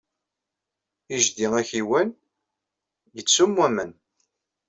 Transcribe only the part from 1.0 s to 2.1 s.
Ijdi akiwan